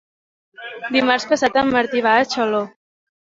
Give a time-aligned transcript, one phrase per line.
[0.95, 2.65] Demà passat en Martí va a Xaló.